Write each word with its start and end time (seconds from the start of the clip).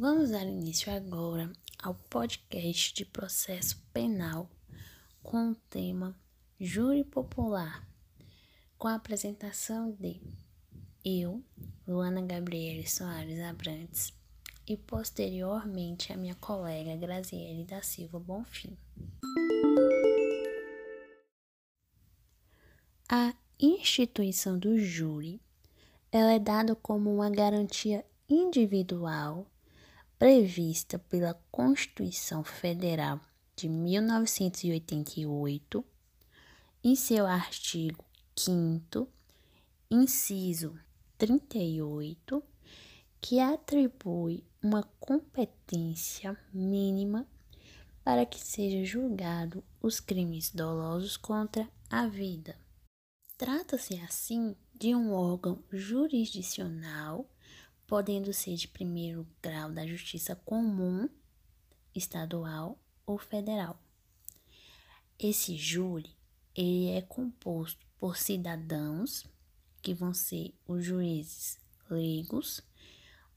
Vamos 0.00 0.30
dar 0.30 0.46
início 0.46 0.92
agora 0.92 1.50
ao 1.82 1.92
podcast 1.92 2.94
de 2.94 3.04
processo 3.04 3.82
penal 3.92 4.48
com 5.24 5.50
o 5.50 5.54
tema 5.56 6.16
Júri 6.60 7.02
Popular, 7.02 7.84
com 8.78 8.86
a 8.86 8.94
apresentação 8.94 9.90
de 9.90 10.20
eu, 11.04 11.42
Luana 11.84 12.22
Gabriele 12.22 12.88
Soares 12.88 13.40
Abrantes, 13.40 14.12
e 14.68 14.76
posteriormente 14.76 16.12
a 16.12 16.16
minha 16.16 16.36
colega 16.36 16.94
Graziele 16.94 17.64
da 17.64 17.82
Silva 17.82 18.20
Bonfim. 18.20 18.78
A 23.08 23.34
instituição 23.58 24.56
do 24.56 24.78
júri 24.78 25.40
ela 26.12 26.34
é 26.34 26.38
dada 26.38 26.76
como 26.76 27.12
uma 27.12 27.28
garantia 27.28 28.04
individual 28.28 29.44
prevista 30.18 30.98
pela 30.98 31.34
Constituição 31.50 32.42
Federal 32.42 33.20
de 33.54 33.68
1988, 33.68 35.84
em 36.82 36.96
seu 36.96 37.26
artigo 37.26 38.02
5, 38.36 39.06
inciso 39.90 40.78
38, 41.16 42.42
que 43.20 43.38
atribui 43.38 44.42
uma 44.62 44.82
competência 44.98 46.36
mínima 46.52 47.26
para 48.02 48.26
que 48.26 48.40
seja 48.40 48.84
julgado 48.84 49.62
os 49.80 50.00
crimes 50.00 50.50
dolosos 50.50 51.16
contra 51.16 51.70
a 51.88 52.08
vida. 52.08 52.58
Trata-se 53.36 54.00
assim 54.00 54.56
de 54.74 54.92
um 54.94 55.12
órgão 55.12 55.62
jurisdicional 55.70 57.30
podendo 57.88 58.34
ser 58.34 58.54
de 58.54 58.68
primeiro 58.68 59.26
grau 59.42 59.72
da 59.72 59.86
justiça 59.86 60.36
comum, 60.36 61.08
estadual 61.94 62.78
ou 63.06 63.16
federal. 63.16 63.82
Esse 65.18 65.56
júri 65.56 66.14
ele 66.54 66.90
é 66.90 67.00
composto 67.00 67.84
por 67.98 68.18
cidadãos, 68.18 69.26
que 69.80 69.94
vão 69.94 70.12
ser 70.12 70.54
os 70.66 70.84
juízes 70.84 71.58
leigos, 71.88 72.60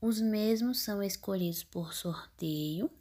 os 0.01 0.19
mesmos 0.19 0.81
são 0.81 1.01
escolhidos 1.01 1.63
por 1.63 1.93
sorteio, 1.93 2.91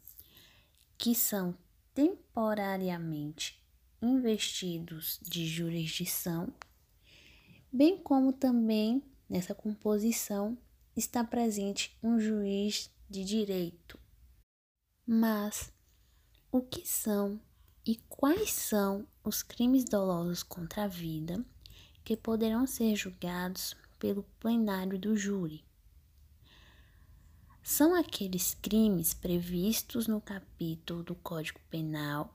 que 0.96 1.16
são 1.16 1.56
temporariamente 1.92 3.60
investidos 4.00 5.18
de 5.20 5.48
jurisdição, 5.48 6.52
bem 7.72 7.98
como 7.98 8.32
também 8.32 9.02
nessa 9.28 9.54
composição 9.54 10.56
está 10.96 11.22
presente 11.24 11.96
um 12.02 12.18
juiz 12.18 12.90
de 13.08 13.24
direito. 13.24 13.98
Mas 15.06 15.72
o 16.52 16.60
que 16.60 16.86
são 16.86 17.40
e 17.86 17.96
quais 18.08 18.52
são 18.52 19.06
os 19.24 19.42
crimes 19.42 19.84
dolosos 19.84 20.42
contra 20.42 20.84
a 20.84 20.88
vida 20.88 21.44
que 22.04 22.16
poderão 22.16 22.66
ser 22.66 22.94
julgados 22.94 23.74
pelo 23.98 24.22
plenário 24.38 24.98
do 24.98 25.16
júri? 25.16 25.64
São 27.62 27.94
aqueles 27.94 28.54
crimes 28.54 29.14
previstos 29.14 30.06
no 30.06 30.20
capítulo 30.20 31.02
do 31.02 31.14
Código 31.14 31.60
Penal, 31.70 32.34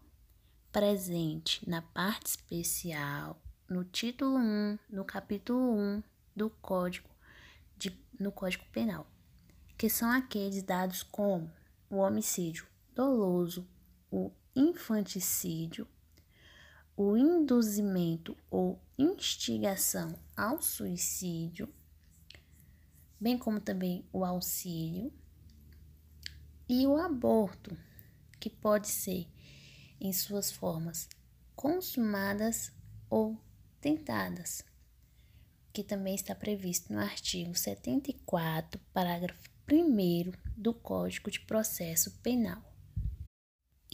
presente 0.72 1.67
na 1.70 1.81
parte 1.81 2.28
especial, 2.28 3.42
no 3.67 3.83
título 3.83 4.38
1, 4.38 4.80
no 4.89 5.03
capítulo 5.03 5.59
1 5.59 6.03
do 6.36 6.50
Código 6.50 7.14
no 8.19 8.31
Código 8.31 8.66
Penal, 8.71 9.08
que 9.77 9.89
são 9.89 10.09
aqueles 10.09 10.63
dados 10.63 11.03
como 11.03 11.52
o 11.89 11.97
homicídio 11.97 12.65
doloso, 12.93 13.67
o 14.11 14.31
infanticídio, 14.55 15.87
o 16.95 17.17
induzimento 17.17 18.37
ou 18.49 18.81
instigação 18.98 20.17
ao 20.36 20.61
suicídio, 20.61 21.67
bem 23.20 23.37
como 23.37 23.59
também 23.59 24.05
o 24.14 24.23
auxílio 24.23 25.11
e 26.67 26.87
o 26.87 26.98
aborto, 26.98 27.77
que 28.39 28.49
pode 28.49 28.87
ser 28.87 29.27
em 29.99 30.14
suas 30.14 30.52
formas 30.52 31.09
consumadas 31.55 32.71
ou 33.09 33.39
tentadas 33.81 34.64
que 35.75 35.83
também 35.83 36.15
está 36.15 36.33
previsto 36.33 36.93
no 36.93 36.99
artigo 36.99 37.53
74, 37.53 38.80
parágrafo 38.93 39.49
1 39.69 40.31
do 40.55 40.73
Código 40.73 41.30
de 41.30 41.41
Processo 41.41 42.17
Penal. 42.23 42.63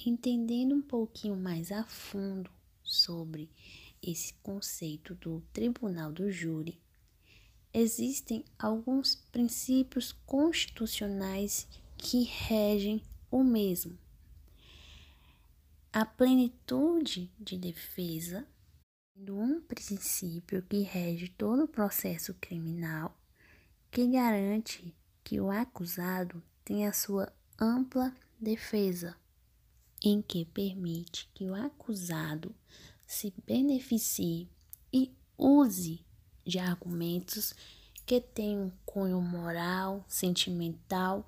Entendendo 0.06 0.76
um 0.76 0.82
pouquinho 0.82 1.36
mais 1.36 1.72
a 1.72 1.84
fundo 1.84 2.52
sobre 2.84 3.50
esse 4.00 4.36
conceito 4.44 5.16
do 5.16 5.42
Tribunal 5.52 6.12
do 6.12 6.32
Júri, 6.32 6.80
existem 7.74 8.46
alguns 8.60 9.16
princípios 9.32 10.12
constitucionais 10.28 11.68
que 11.98 12.26
regem 12.26 13.02
o 13.32 13.44
mesmo. 13.44 13.98
A 15.92 16.06
plenitude 16.06 17.32
de 17.40 17.58
defesa 17.58 18.48
um 19.30 19.62
princípio 19.62 20.62
que 20.64 20.82
rege 20.82 21.28
todo 21.30 21.66
o 21.66 21.68
processo 21.68 22.34
criminal, 22.36 23.16
que 23.92 24.08
garante 24.08 24.96
que 25.24 25.40
o 25.40 25.52
acusado 25.52 26.42
tenha 26.64 26.92
sua 26.94 27.32
ampla 27.60 28.16
defesa, 28.40 29.16
em 30.04 30.22
que 30.22 30.46
permite 30.46 31.30
que 31.34 31.50
o 31.50 31.54
acusado 31.54 32.56
se 33.06 33.34
beneficie 33.46 34.50
e 34.92 35.14
use 35.38 36.04
de 36.46 36.58
argumentos 36.58 37.54
que 38.06 38.20
tenham 38.20 38.72
cunho 38.86 39.22
moral, 39.22 40.04
sentimental, 40.08 41.28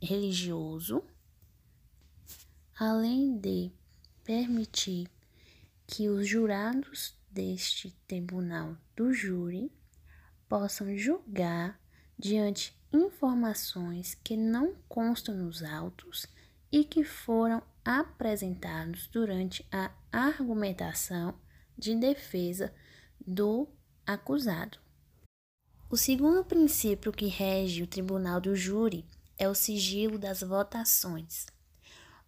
religioso, 0.00 1.04
além 2.74 3.36
de 3.36 3.70
permitir 4.24 5.08
que 5.86 6.08
os 6.08 6.26
jurados 6.26 7.14
deste 7.30 7.90
tribunal 8.06 8.76
do 8.96 9.12
júri 9.12 9.70
possam 10.48 10.96
julgar 10.96 11.80
diante 12.18 12.76
informações 12.92 14.14
que 14.22 14.36
não 14.36 14.74
constam 14.88 15.36
nos 15.36 15.62
autos 15.62 16.26
e 16.70 16.84
que 16.84 17.04
foram 17.04 17.62
apresentados 17.84 19.08
durante 19.08 19.66
a 19.70 19.90
argumentação 20.12 21.34
de 21.76 21.94
defesa 21.96 22.72
do 23.26 23.68
acusado. 24.06 24.78
O 25.90 25.96
segundo 25.96 26.44
princípio 26.44 27.12
que 27.12 27.26
rege 27.26 27.82
o 27.82 27.86
tribunal 27.86 28.40
do 28.40 28.56
júri 28.56 29.04
é 29.36 29.48
o 29.48 29.54
sigilo 29.54 30.18
das 30.18 30.40
votações. 30.40 31.46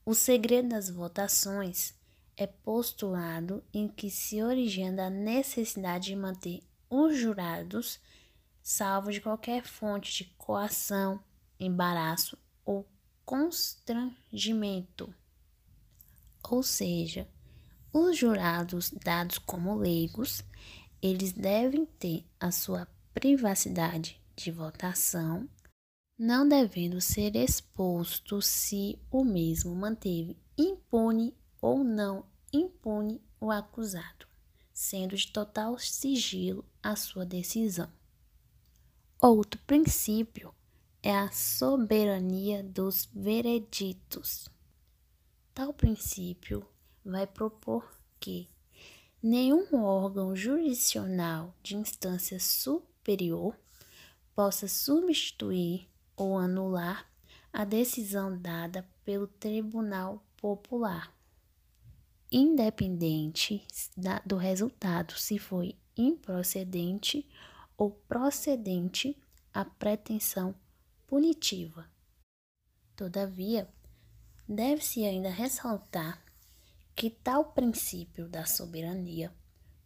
O 0.05 0.15
segredo 0.15 0.69
das 0.69 0.91
votações 0.91 1.95
é 2.37 2.47
postulado 2.47 3.65
em 3.73 3.89
que 3.89 4.11
se 4.11 4.43
origina 4.43 5.07
a 5.07 5.11
necessidade 5.11 6.07
de 6.09 6.17
manter 6.17 6.63
os 6.89 7.17
jurados 7.17 7.99
salvos 8.63 9.15
de 9.15 9.21
qualquer 9.21 9.65
fonte 9.65 10.13
de 10.13 10.25
coação, 10.37 11.23
embaraço 11.59 12.37
ou 12.65 12.87
constrangimento. 13.25 15.15
Ou 16.49 16.63
seja, 16.63 17.29
os 17.93 18.17
jurados 18.17 18.91
dados 18.91 19.39
como 19.39 19.75
leigos, 19.75 20.43
eles 21.01 21.33
devem 21.33 21.87
ter 21.87 22.25
a 22.39 22.51
sua 22.51 22.87
privacidade 23.15 24.21
de 24.37 24.51
votação, 24.51 25.49
não 26.19 26.47
devendo 26.47 27.01
ser 27.01 27.35
exposto 27.35 28.43
se 28.43 28.99
o 29.11 29.25
mesmo 29.25 29.75
manteve 29.75 30.37
impune 30.59 31.35
ou 31.61 31.83
não 31.83 32.25
impune 32.53 33.21
o 33.41 33.51
acusado, 33.51 34.27
sendo 34.73 35.17
de 35.17 35.31
total 35.31 35.79
sigilo 35.79 36.65
a 36.83 36.97
sua 36.97 37.25
decisão. 37.25 37.91
Outro 39.21 39.61
princípio 39.67 40.55
é 41.03 41.17
a 41.17 41.31
soberania 41.31 42.63
dos 42.63 43.09
vereditos. 43.13 44.49
Tal 45.55 45.73
princípio 45.73 46.67
vai 47.05 47.27
propor 47.27 47.89
que 48.21 48.49
nenhum 49.23 49.83
órgão 49.83 50.37
jurisdicional 50.37 51.55
de 51.63 51.77
instância 51.77 52.39
superior 52.39 53.57
possa 54.35 54.69
substituir 54.69 55.89
ou 56.15 56.37
anular 56.37 57.11
a 57.53 57.65
decisão 57.65 58.37
dada 58.37 58.87
pelo 59.03 59.27
Tribunal 59.27 60.23
Popular 60.37 61.16
independente 62.31 63.67
do 64.25 64.37
resultado, 64.37 65.13
se 65.19 65.39
foi 65.39 65.77
improcedente 65.97 67.29
ou 67.77 67.91
procedente 67.91 69.17
a 69.53 69.65
pretensão 69.65 70.55
punitiva. 71.07 71.89
Todavia, 72.95 73.69
deve-se 74.49 75.05
ainda 75.05 75.31
ressaltar 75.31 76.23
que 76.95 77.11
tal 77.11 77.53
princípio 77.53 78.29
da 78.29 78.47
soberania 78.47 79.33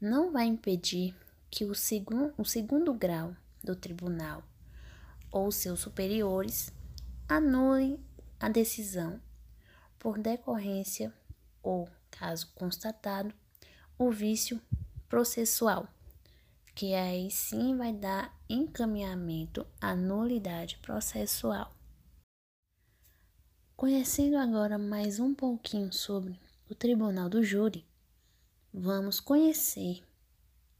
não 0.01 0.33
vai 0.33 0.47
impedir 0.47 1.15
que 1.51 1.65
o, 1.65 1.75
segun, 1.75 2.33
o 2.39 2.45
segundo 2.45 2.95
grau 2.95 3.35
do 3.63 3.75
tribunal 3.75 4.43
ou 5.31 5.51
seus 5.51 5.81
superiores 5.81 6.73
anulem 7.29 7.99
a 8.39 8.49
decisão 8.49 9.21
por 9.99 10.19
decorrência 10.19 11.13
ou, 11.63 11.89
caso 12.11 12.53
constatado, 12.55 13.35
o 13.99 14.11
vício 14.11 14.61
processual, 15.09 15.89
que 16.75 16.95
aí 16.95 17.31
sim 17.31 17.77
vai 17.77 17.93
dar 17.93 18.35
encaminhamento 18.49 19.67
à 19.81 19.95
nulidade 19.95 20.79
processual. 20.79 21.75
Conhecendo 23.77 24.37
agora 24.37 24.79
mais 24.79 25.19
um 25.19 25.35
pouquinho 25.35 25.93
sobre 25.93 26.39
o 26.69 26.75
Tribunal 26.75 27.29
do 27.29 27.43
Júri, 27.43 27.87
vamos 28.73 29.21
conhecer 29.21 30.03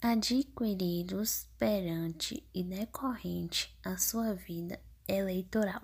adquiridos 0.00 1.48
perante 1.58 2.46
e 2.54 2.62
decorrente 2.62 3.76
a 3.84 3.96
sua 3.96 4.34
vida 4.34 4.80
eleitoral. 5.08 5.82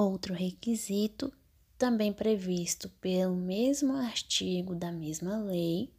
Outro 0.00 0.32
requisito, 0.32 1.32
também 1.76 2.12
previsto 2.12 2.88
pelo 3.00 3.34
mesmo 3.34 3.96
artigo 3.96 4.72
da 4.72 4.92
mesma 4.92 5.38
lei, 5.40 5.92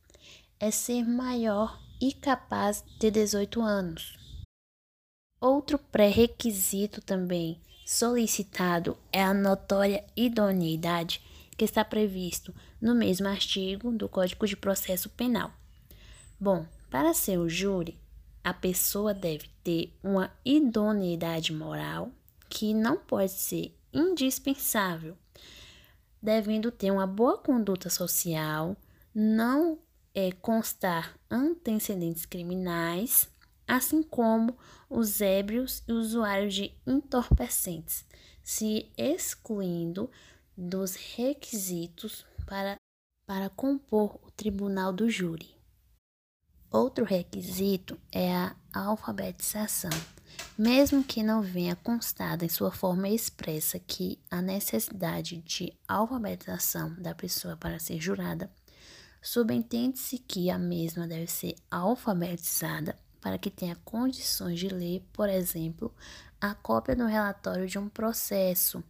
é 0.57 0.71
ser 0.71 1.03
maior 1.03 1.77
e 1.99 2.13
capaz 2.13 2.81
de 2.97 3.11
18 3.11 3.61
anos. 3.61 4.17
Outro 5.41 5.77
pré-requisito 5.77 7.01
também 7.01 7.59
solicitado 7.85 8.97
é 9.11 9.21
a 9.21 9.33
notória 9.33 10.05
idoneidade 10.15 11.21
que 11.57 11.65
está 11.65 11.83
previsto 11.83 12.55
no 12.81 12.95
mesmo 12.95 13.27
artigo 13.27 13.91
do 13.91 14.07
Código 14.07 14.47
de 14.47 14.55
Processo 14.55 15.09
Penal. 15.09 15.51
Bom, 16.39 16.65
para 16.89 17.13
ser 17.13 17.37
o 17.37 17.49
júri, 17.49 17.99
a 18.45 18.53
pessoa 18.53 19.13
deve 19.13 19.49
ter 19.61 19.93
uma 20.01 20.31
idoneidade 20.45 21.51
moral 21.51 22.09
que 22.47 22.73
não 22.73 22.95
pode 22.95 23.33
ser 23.33 23.77
indispensável, 23.93 25.17
devendo 26.21 26.71
ter 26.71 26.91
uma 26.91 27.07
boa 27.07 27.37
conduta 27.37 27.89
social, 27.89 28.75
não 29.13 29.79
é, 30.13 30.31
constar 30.31 31.17
antecedentes 31.29 32.25
criminais, 32.25 33.29
assim 33.67 34.01
como 34.01 34.57
os 34.89 35.21
ébrios 35.21 35.83
e 35.87 35.91
usuários 35.91 36.53
de 36.53 36.73
entorpecentes, 36.85 38.05
se 38.43 38.91
excluindo 38.97 40.09
dos 40.57 40.95
requisitos 40.95 42.25
para, 42.45 42.75
para 43.25 43.49
compor 43.49 44.19
o 44.23 44.31
tribunal 44.31 44.91
do 44.91 45.09
júri. 45.09 45.55
Outro 46.71 47.05
requisito 47.05 47.99
é 48.11 48.31
a 48.31 48.55
alfabetização. 48.73 49.89
Mesmo 50.59 51.01
que 51.01 51.23
não 51.23 51.41
venha 51.41 51.73
constada 51.73 52.43
em 52.43 52.49
sua 52.49 52.69
forma 52.69 53.07
expressa 53.07 53.79
que 53.79 54.19
a 54.29 54.41
necessidade 54.41 55.37
de 55.37 55.73
alfabetização 55.87 56.93
da 56.95 57.15
pessoa 57.15 57.55
para 57.55 57.79
ser 57.79 57.97
jurada, 58.01 58.51
subentende-se 59.21 60.17
que 60.17 60.49
a 60.49 60.59
mesma 60.59 61.07
deve 61.07 61.27
ser 61.27 61.55
alfabetizada 61.71 62.99
para 63.21 63.37
que 63.37 63.49
tenha 63.49 63.77
condições 63.85 64.59
de 64.59 64.67
ler, 64.67 65.01
por 65.13 65.29
exemplo, 65.29 65.95
a 66.41 66.53
cópia 66.53 66.93
do 66.93 67.05
relatório 67.05 67.65
de 67.65 67.79
um 67.79 67.87
processo 67.87 68.83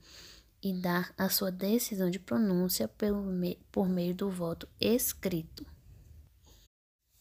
e 0.63 0.73
dar 0.73 1.13
a 1.15 1.29
sua 1.29 1.51
decisão 1.51 2.09
de 2.09 2.17
pronúncia 2.17 2.87
pelo, 2.87 3.23
por 3.71 3.87
meio 3.87 4.15
do 4.15 4.27
voto 4.27 4.67
escrito. 4.81 5.63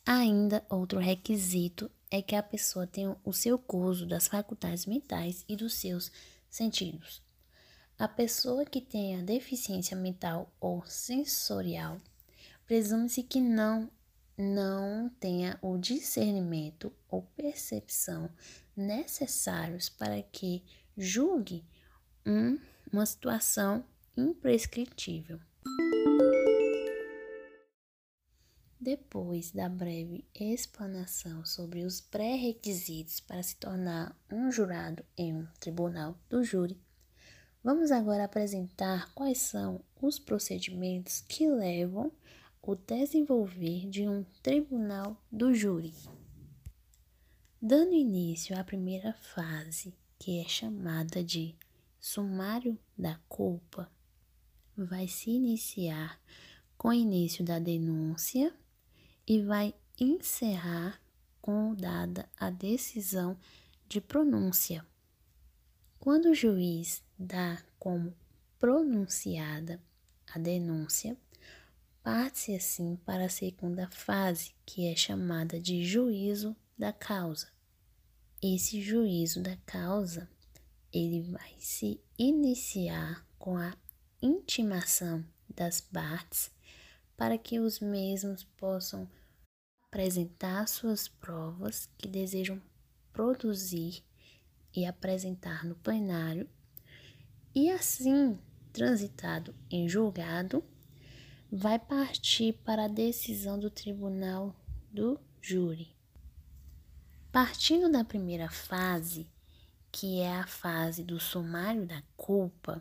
Ainda 0.06 0.64
outro 0.70 0.98
requisito 0.98 1.90
é 2.10 2.22
que 2.22 2.34
a 2.34 2.42
pessoa 2.42 2.86
tenha 2.86 3.16
o 3.24 3.32
seu 3.32 3.58
gozo 3.58 4.06
das 4.06 4.28
faculdades 4.28 4.86
mentais 4.86 5.44
e 5.48 5.56
dos 5.56 5.74
seus 5.74 6.10
sentidos. 6.48 7.22
A 7.98 8.06
pessoa 8.06 8.64
que 8.64 8.80
tenha 8.80 9.22
deficiência 9.22 9.96
mental 9.96 10.52
ou 10.60 10.84
sensorial 10.86 12.00
presume-se 12.66 13.22
que 13.22 13.40
não 13.40 13.90
não 14.36 15.08
tenha 15.18 15.58
o 15.60 15.76
discernimento 15.76 16.92
ou 17.08 17.22
percepção 17.36 18.30
necessários 18.76 19.88
para 19.88 20.22
que 20.22 20.62
julgue 20.96 21.64
um, 22.24 22.56
uma 22.92 23.04
situação 23.04 23.84
imprescritível. 24.16 25.40
Depois 28.88 29.50
da 29.50 29.68
breve 29.68 30.24
explanação 30.34 31.44
sobre 31.44 31.84
os 31.84 32.00
pré-requisitos 32.00 33.20
para 33.20 33.42
se 33.42 33.54
tornar 33.56 34.18
um 34.32 34.50
jurado 34.50 35.04
em 35.14 35.34
um 35.34 35.46
tribunal 35.60 36.18
do 36.30 36.42
júri, 36.42 36.80
vamos 37.62 37.90
agora 37.90 38.24
apresentar 38.24 39.12
quais 39.12 39.36
são 39.42 39.84
os 40.00 40.18
procedimentos 40.18 41.20
que 41.20 41.46
levam 41.46 42.10
o 42.62 42.74
desenvolver 42.74 43.86
de 43.90 44.08
um 44.08 44.24
tribunal 44.42 45.22
do 45.30 45.52
júri. 45.52 45.92
Dando 47.60 47.92
início 47.92 48.58
à 48.58 48.64
primeira 48.64 49.12
fase, 49.12 49.92
que 50.18 50.40
é 50.40 50.48
chamada 50.48 51.22
de 51.22 51.54
sumário 52.00 52.78
da 52.96 53.20
culpa, 53.28 53.92
vai 54.74 55.06
se 55.06 55.28
iniciar 55.28 56.18
com 56.78 56.88
o 56.88 56.94
início 56.94 57.44
da 57.44 57.58
denúncia 57.58 58.50
e 59.28 59.42
vai 59.42 59.74
encerrar 60.00 60.98
com 61.42 61.74
dada 61.74 62.26
a 62.34 62.48
decisão 62.48 63.36
de 63.86 64.00
pronúncia. 64.00 64.84
Quando 66.00 66.30
o 66.30 66.34
juiz 66.34 67.02
dá 67.18 67.62
como 67.78 68.14
pronunciada 68.58 69.78
a 70.32 70.38
denúncia, 70.38 71.14
parte-se 72.02 72.54
assim 72.54 72.96
para 73.04 73.26
a 73.26 73.28
segunda 73.28 73.86
fase, 73.90 74.54
que 74.64 74.86
é 74.86 74.96
chamada 74.96 75.60
de 75.60 75.84
juízo 75.84 76.56
da 76.76 76.92
causa. 76.92 77.48
Esse 78.40 78.80
juízo 78.80 79.42
da 79.42 79.56
causa, 79.66 80.26
ele 80.90 81.20
vai 81.20 81.54
se 81.58 82.00
iniciar 82.16 83.26
com 83.38 83.58
a 83.58 83.76
intimação 84.22 85.22
das 85.54 85.80
partes 85.82 86.50
para 87.18 87.36
que 87.36 87.58
os 87.58 87.80
mesmos 87.80 88.44
possam 88.44 89.10
apresentar 89.82 90.68
suas 90.68 91.08
provas 91.08 91.90
que 91.98 92.06
desejam 92.06 92.62
produzir 93.12 94.04
e 94.72 94.86
apresentar 94.86 95.64
no 95.64 95.74
plenário, 95.74 96.48
e 97.52 97.70
assim, 97.70 98.38
transitado 98.72 99.52
em 99.68 99.88
julgado, 99.88 100.62
vai 101.50 101.76
partir 101.76 102.52
para 102.64 102.84
a 102.84 102.88
decisão 102.88 103.58
do 103.58 103.68
tribunal 103.68 104.54
do 104.92 105.18
júri. 105.42 105.88
Partindo 107.32 107.90
da 107.90 108.04
primeira 108.04 108.48
fase, 108.48 109.26
que 109.90 110.20
é 110.20 110.36
a 110.36 110.46
fase 110.46 111.02
do 111.02 111.18
sumário 111.18 111.84
da 111.84 112.00
culpa, 112.16 112.80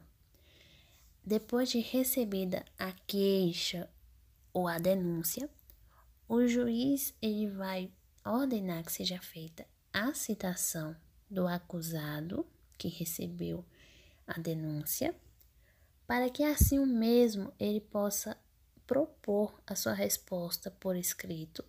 depois 1.25 1.71
de 1.71 1.79
recebida 1.79 2.63
a 2.77 2.91
queixa 3.07 3.89
ou 4.57 4.67
a 4.67 4.79
denúncia, 4.79 5.47
o 6.27 6.47
juiz 6.47 7.13
ele 7.21 7.47
vai 7.47 7.91
ordenar 8.25 8.83
que 8.83 8.91
seja 8.91 9.21
feita 9.21 9.67
a 9.93 10.15
citação 10.15 10.95
do 11.29 11.47
acusado 11.47 12.43
que 12.75 12.87
recebeu 12.87 13.63
a 14.25 14.39
denúncia, 14.39 15.15
para 16.07 16.27
que 16.27 16.43
assim 16.43 16.79
o 16.79 16.87
mesmo 16.87 17.53
ele 17.59 17.79
possa 17.79 18.35
propor 18.87 19.61
a 19.67 19.75
sua 19.75 19.93
resposta 19.93 20.71
por 20.71 20.95
escrito 20.95 21.63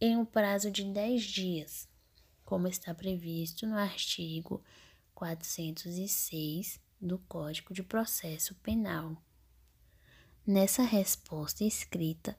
em 0.00 0.16
um 0.16 0.24
prazo 0.24 0.70
de 0.70 0.82
10 0.82 1.22
dias, 1.24 1.86
como 2.42 2.66
está 2.66 2.94
previsto 2.94 3.66
no 3.66 3.76
artigo 3.76 4.64
406 5.14 6.80
do 6.98 7.18
Código 7.18 7.74
de 7.74 7.82
Processo 7.82 8.54
Penal. 8.62 9.14
Nessa 10.46 10.82
resposta 10.82 11.64
escrita, 11.64 12.36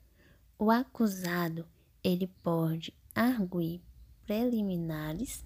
o 0.59 0.69
acusado 0.69 1.65
ele 2.03 2.27
pode 2.43 2.93
arguir 3.15 3.81
preliminares, 4.27 5.43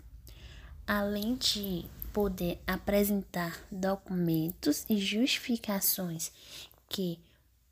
além 0.86 1.36
de 1.36 1.86
poder 2.12 2.62
apresentar 2.68 3.66
documentos 3.72 4.86
e 4.90 4.98
justificações 4.98 6.34
que 6.90 7.18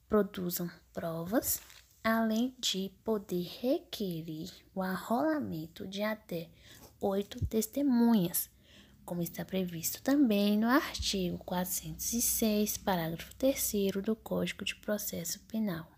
produzam 0.07 0.71
provas, 0.93 1.59
além 2.01 2.55
de 2.57 2.89
poder 3.03 3.45
requerer 3.59 4.49
o 4.73 4.81
arrolamento 4.81 5.85
de 5.85 6.01
até 6.01 6.47
oito 7.01 7.45
testemunhas, 7.45 8.49
como 9.07 9.21
está 9.21 9.45
previsto 9.45 10.03
também 10.03 10.57
no 10.57 10.67
artigo 10.67 11.37
406, 11.37 12.77
parágrafo 12.77 13.33
3 13.35 13.93
do 14.03 14.17
Código 14.17 14.65
de 14.65 14.75
Processo 14.75 15.39
Penal. 15.47 15.89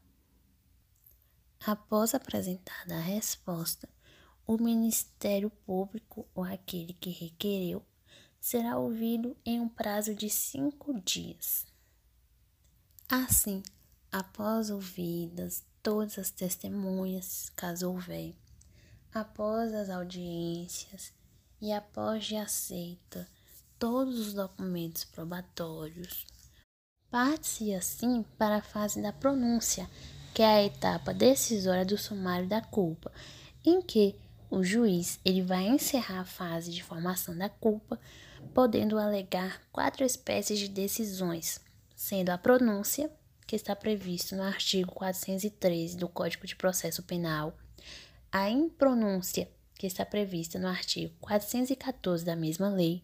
Após 1.65 2.13
apresentada 2.13 2.95
a 2.95 3.01
resposta, 3.01 3.89
o 4.45 4.57
Ministério 4.57 5.49
Público 5.49 6.27
ou 6.35 6.43
aquele 6.43 6.93
que 6.93 7.09
requereu 7.09 7.83
será 8.39 8.77
ouvido 8.77 9.35
em 9.43 9.59
um 9.59 9.67
prazo 9.67 10.13
de 10.13 10.29
cinco 10.29 10.93
dias. 11.01 11.65
Assim, 13.09 13.63
após 14.11 14.69
ouvidas 14.69 15.65
todas 15.81 16.19
as 16.19 16.29
testemunhas, 16.29 17.49
caso 17.55 17.89
houver, 17.89 18.35
após 19.11 19.73
as 19.73 19.89
audiências 19.89 21.11
e 21.61 21.71
após 21.71 22.25
de 22.25 22.35
aceita 22.35 23.27
todos 23.77 24.19
os 24.19 24.33
documentos 24.33 25.03
probatórios, 25.05 26.25
parte-se 27.09 27.73
assim 27.73 28.23
para 28.37 28.57
a 28.57 28.61
fase 28.61 29.01
da 29.01 29.11
pronúncia, 29.11 29.89
que 30.33 30.41
é 30.41 30.45
a 30.45 30.63
etapa 30.63 31.13
decisória 31.13 31.85
do 31.85 31.97
sumário 31.97 32.47
da 32.47 32.61
culpa, 32.61 33.11
em 33.65 33.81
que 33.81 34.15
o 34.49 34.63
juiz 34.63 35.19
ele 35.23 35.41
vai 35.41 35.67
encerrar 35.67 36.21
a 36.21 36.25
fase 36.25 36.71
de 36.71 36.83
formação 36.83 37.37
da 37.37 37.49
culpa, 37.49 37.99
podendo 38.53 38.97
alegar 38.97 39.61
quatro 39.71 40.03
espécies 40.03 40.59
de 40.59 40.67
decisões, 40.67 41.59
sendo 41.95 42.29
a 42.29 42.37
pronúncia, 42.37 43.11
que 43.45 43.55
está 43.55 43.75
previsto 43.75 44.35
no 44.35 44.43
artigo 44.43 44.91
413 44.91 45.97
do 45.97 46.07
Código 46.07 46.45
de 46.45 46.55
Processo 46.55 47.03
Penal, 47.03 47.57
a 48.31 48.49
impronúncia, 48.49 49.49
que 49.79 49.87
está 49.87 50.05
prevista 50.05 50.59
no 50.59 50.67
artigo 50.67 51.15
414 51.21 52.25
da 52.25 52.35
mesma 52.35 52.67
lei, 52.67 53.01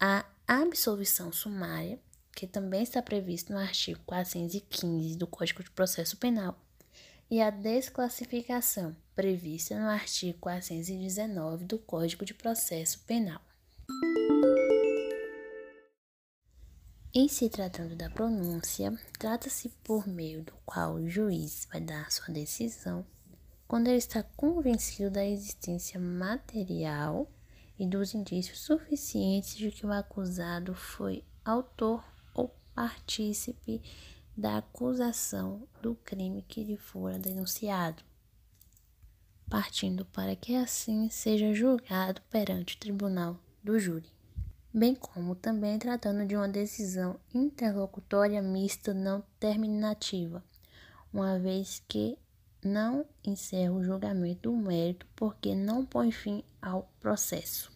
a 0.00 0.26
absolvição 0.44 1.32
sumária, 1.32 2.00
que 2.34 2.48
também 2.48 2.82
está 2.82 3.00
previsto 3.00 3.52
no 3.52 3.58
artigo 3.60 4.00
415 4.04 5.16
do 5.16 5.28
Código 5.28 5.62
de 5.62 5.70
Processo 5.70 6.16
Penal, 6.16 6.60
e 7.30 7.40
a 7.40 7.48
desclassificação, 7.48 8.96
prevista 9.14 9.78
no 9.78 9.88
artigo 9.88 10.36
419 10.40 11.64
do 11.64 11.78
Código 11.78 12.24
de 12.24 12.34
Processo 12.34 12.98
Penal. 13.06 13.40
Em 17.14 17.28
se 17.28 17.48
tratando 17.48 17.94
da 17.94 18.10
pronúncia, 18.10 18.98
trata-se 19.16 19.68
por 19.84 20.08
meio 20.08 20.42
do 20.42 20.54
qual 20.66 20.94
o 20.94 21.08
juiz 21.08 21.68
vai 21.70 21.80
dar 21.80 22.10
sua 22.10 22.34
decisão 22.34 23.06
quando 23.70 23.86
ele 23.86 23.98
está 23.98 24.20
convencido 24.36 25.12
da 25.12 25.24
existência 25.24 26.00
material 26.00 27.30
e 27.78 27.86
dos 27.86 28.14
indícios 28.14 28.58
suficientes 28.58 29.56
de 29.56 29.70
que 29.70 29.86
o 29.86 29.92
acusado 29.92 30.74
foi 30.74 31.22
autor 31.44 32.02
ou 32.34 32.52
partícipe 32.74 33.80
da 34.36 34.56
acusação 34.56 35.68
do 35.80 35.94
crime 35.94 36.42
que 36.48 36.64
lhe 36.64 36.76
fora 36.76 37.16
denunciado, 37.16 38.02
partindo 39.48 40.04
para 40.04 40.34
que 40.34 40.56
assim 40.56 41.08
seja 41.08 41.54
julgado 41.54 42.20
perante 42.22 42.74
o 42.74 42.80
tribunal 42.80 43.38
do 43.62 43.78
júri. 43.78 44.10
Bem 44.74 44.96
como 44.96 45.36
também 45.36 45.78
tratando 45.78 46.26
de 46.26 46.34
uma 46.34 46.48
decisão 46.48 47.20
interlocutória 47.32 48.42
mista 48.42 48.92
não 48.92 49.22
terminativa, 49.38 50.42
uma 51.12 51.38
vez 51.38 51.80
que 51.86 52.18
não 52.62 53.06
encerra 53.24 53.72
o 53.72 53.82
julgamento 53.82 54.50
do 54.50 54.56
mérito 54.56 55.06
porque 55.14 55.54
não 55.54 55.84
põe 55.84 56.10
fim 56.10 56.44
ao 56.60 56.90
processo. 57.00 57.72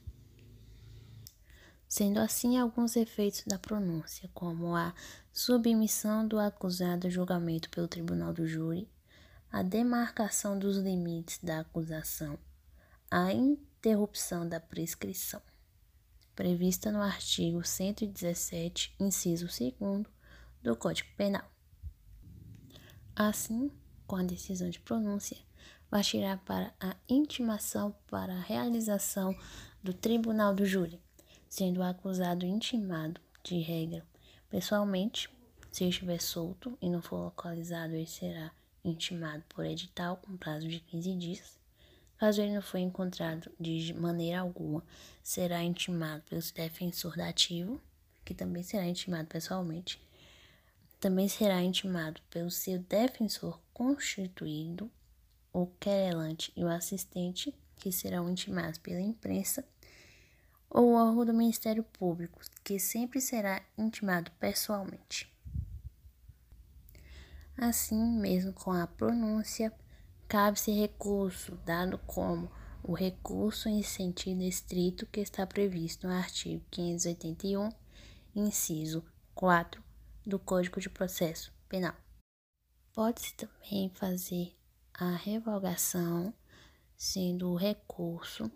Sendo 1.89 2.19
assim, 2.19 2.59
alguns 2.59 2.97
efeitos 2.97 3.45
da 3.47 3.59
pronúncia, 3.59 4.29
como 4.35 4.75
a 4.75 4.93
submissão 5.33 6.27
do 6.27 6.39
acusado 6.39 7.07
a 7.07 7.11
julgamento 7.11 7.71
pelo 7.71 7.87
tribunal 7.87 8.33
do 8.33 8.47
júri, 8.47 8.89
a 9.51 9.63
demarcação 9.63 10.59
dos 10.59 10.77
limites 10.77 11.39
da 11.43 11.61
acusação, 11.61 12.39
a 13.11 13.33
interrupção 13.33 14.49
da 14.49 14.59
prescrição 14.59 15.41
prevista 16.35 16.91
no 16.91 17.01
artigo 17.01 17.65
117, 17.65 18.95
inciso 18.99 19.47
2 19.47 20.07
do 20.63 20.77
Código 20.77 21.09
Penal. 21.17 21.49
Assim, 23.15 23.71
com 24.07 24.17
a 24.17 24.23
decisão 24.23 24.71
de 24.71 24.81
pronúncia, 24.81 25.37
partirá 25.91 26.37
para 26.37 26.73
a 26.81 26.97
intimação 27.09 27.95
para 28.09 28.35
a 28.35 28.41
realização 28.41 29.37
do 29.83 29.93
tribunal 29.93 30.55
do 30.55 30.67
júri, 30.67 31.01
sendo 31.49 31.81
o 31.81 31.83
acusado 31.83 32.47
intimado, 32.47 33.21
de 33.43 33.59
regra, 33.61 34.05
pessoalmente, 34.49 35.29
se 35.71 35.85
estiver 35.85 36.21
solto 36.21 36.79
e 36.81 36.89
não 36.89 37.03
for 37.03 37.19
localizado, 37.19 37.95
ele 37.95 38.07
será 38.07 38.51
intimado 38.85 39.43
por 39.49 39.65
edital 39.67 40.17
com 40.17 40.37
prazo 40.37 40.67
de 40.67 40.81
15 40.81 41.15
dias 41.17 41.65
Caso 42.17 42.41
ele 42.41 42.55
não 42.55 42.63
for 42.63 42.79
encontrado 42.79 43.51
de 43.59 43.93
maneira 43.93 44.41
alguma, 44.41 44.83
será 45.23 45.63
intimado 45.63 46.23
pelo 46.23 46.41
defensor 46.41 47.17
dativo, 47.17 47.81
que 48.25 48.33
também 48.33 48.63
será 48.63 48.87
intimado 48.87 49.27
pessoalmente. 49.27 50.01
Também 51.05 51.29
será 51.29 51.63
intimado 51.63 52.23
pelo 52.31 52.51
seu 52.51 52.79
defensor 52.79 53.61
constituído, 53.75 54.91
o 55.53 55.67
querelante 55.67 56.51
e 56.57 56.65
o 56.65 56.69
assistente, 56.69 57.55
que 57.77 57.93
serão 57.93 58.31
intimados 58.31 58.79
pela 58.79 59.03
imprensa, 59.03 59.69
ou 60.71 60.93
o 60.93 60.95
órgão 60.95 61.27
do 61.27 61.35
Ministério 61.35 61.83
Público, 61.83 62.41
que 62.65 62.79
sempre 62.79 63.21
será 63.21 63.61
intimado 63.77 64.31
pessoalmente. 64.41 65.31
Assim 67.55 68.03
mesmo 68.03 68.55
com 68.55 68.73
a 68.73 68.87
pronúncia 68.87 69.71
cabe-se 70.27 70.73
recurso, 70.73 71.55
dado 71.67 71.99
como 72.07 72.51
o 72.83 72.95
recurso 72.95 73.69
em 73.69 73.83
sentido 73.83 74.41
estrito 74.41 75.05
que 75.05 75.21
está 75.21 75.47
previsto 75.47 76.07
no 76.07 76.15
artigo 76.15 76.65
581, 76.71 77.69
inciso 78.35 79.05
4 79.35 79.84
do 80.27 80.39
Código 80.39 80.81
de 80.81 80.89
Processo 80.89 81.53
Penal. 81.69 81.95
Pode-se 82.93 83.35
também 83.35 83.91
fazer 83.95 84.57
a 84.93 85.17
revogação, 85.17 86.33
sendo 86.97 87.51
o 87.51 87.57
recurso 87.57 88.51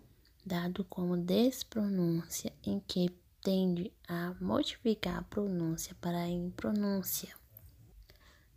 dado 0.45 0.83
como 0.85 1.17
despronúncia 1.17 2.53
em 2.65 2.79
que 2.79 3.09
tende 3.41 3.91
a 4.07 4.33
modificar 4.39 5.17
a 5.17 5.23
pronúncia 5.23 5.95
para 6.01 6.19
a 6.19 6.29
impronúncia 6.29 7.39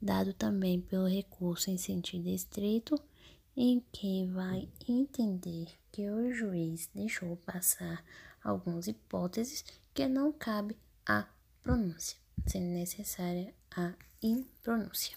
dado 0.02 0.34
também 0.34 0.80
pelo 0.80 1.06
recurso 1.06 1.70
em 1.70 1.78
sentido 1.78 2.28
estrito, 2.28 3.00
em 3.56 3.80
que 3.92 4.26
vai 4.26 4.68
entender 4.88 5.68
que 5.92 6.10
o 6.10 6.32
juiz 6.32 6.90
deixou 6.92 7.36
passar 7.36 8.04
algumas 8.42 8.88
hipóteses 8.88 9.64
que 9.94 10.08
não 10.08 10.32
cabe 10.32 10.76
à 11.06 11.28
pronúncia, 11.62 12.18
sendo 12.46 12.66
necessária 12.66 13.54
a 13.76 13.92
impronúncia. 14.22 15.16